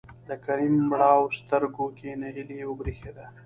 د 0.29 0.31
کريم 0.45 0.75
مړاوو 0.91 1.35
سترګو 1.39 1.85
کې 1.97 2.09
نهيلي 2.21 2.59
وبرېښېده. 2.65 3.25